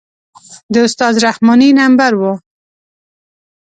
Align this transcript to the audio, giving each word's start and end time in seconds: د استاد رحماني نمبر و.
د 0.73 0.75
استاد 0.87 1.15
رحماني 1.25 1.69
نمبر 1.79 2.11
و. 2.21 2.23